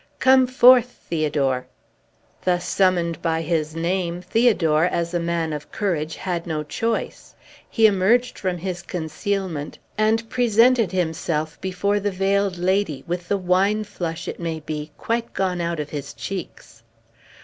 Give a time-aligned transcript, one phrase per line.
[0.17, 1.67] "Come forth, Theodore!"
[2.43, 7.35] Thus summoned by his name, Theodore, as a man of courage, had no choice.
[7.69, 13.83] He emerged from his concealment, and presented himself before the Veiled Lady, with the wine
[13.83, 16.81] flush, it may be, quite gone out of his cheeks.